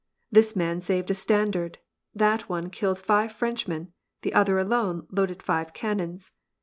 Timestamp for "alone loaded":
4.57-5.43